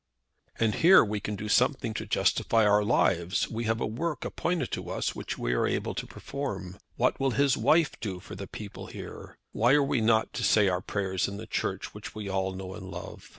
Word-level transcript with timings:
"And 0.59 0.73
here 0.73 1.05
we 1.05 1.19
can 1.19 1.35
do 1.35 1.47
something 1.47 1.93
to 1.93 2.07
justify 2.07 2.65
our 2.65 2.83
lives. 2.83 3.51
We 3.51 3.65
have 3.65 3.79
a 3.79 3.85
work 3.85 4.25
appointed 4.25 4.71
to 4.71 4.89
us 4.89 5.13
which 5.13 5.37
we 5.37 5.53
are 5.53 5.67
able 5.67 5.93
to 5.93 6.07
perform. 6.07 6.79
What 6.95 7.19
will 7.19 7.29
his 7.37 7.55
wife 7.55 7.91
do 7.99 8.19
for 8.19 8.33
the 8.33 8.47
people 8.47 8.87
here? 8.87 9.37
Why 9.51 9.73
are 9.73 9.83
we 9.83 10.01
not 10.01 10.33
to 10.33 10.43
say 10.43 10.67
our 10.69 10.81
prayers 10.81 11.27
in 11.27 11.37
the 11.37 11.45
Church 11.45 11.93
which 11.93 12.15
we 12.15 12.27
all 12.27 12.51
know 12.53 12.73
and 12.73 12.89
love? 12.89 13.29